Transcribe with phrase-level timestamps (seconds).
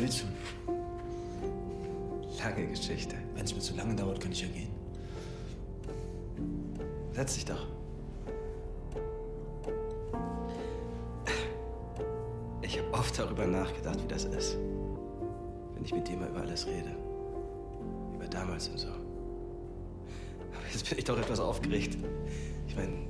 [0.00, 0.26] Was willst du?
[2.42, 3.16] Lange Geschichte.
[3.34, 4.70] Wenn es mir zu lange dauert, kann ich ja gehen.
[7.12, 7.66] Setz dich doch.
[12.62, 14.56] Ich habe oft darüber nachgedacht, wie das ist.
[15.74, 16.96] Wenn ich mit dir mal über alles rede.
[18.14, 18.88] Über damals und so.
[18.88, 18.96] Aber
[20.72, 21.98] jetzt bin ich doch etwas aufgeregt.
[22.66, 23.09] Ich meine,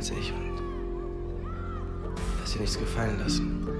[0.00, 0.58] als ich und
[2.40, 3.79] hast dir nichts gefallen lassen.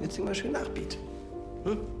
[0.00, 0.98] Jetzt sing mal schön Nachbeat.
[1.64, 1.95] Hm?